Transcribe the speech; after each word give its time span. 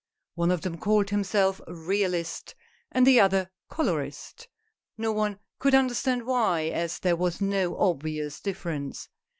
One 0.33 0.49
of 0.49 0.61
them 0.61 0.79
called 0.79 1.11
himself" 1.11 1.61
realist," 1.87 2.55
and 2.91 3.05
the 3.05 3.19
other 3.19 3.51
"colorist." 3.69 4.47
No 4.97 5.11
one 5.11 5.37
could 5.59 5.75
understand 5.75 6.25
why, 6.25 6.63
as 6.73 6.97
there 6.97 7.15
was 7.15 7.39
no 7.39 7.77
obvious 7.77 8.39
difference. 8.39 9.09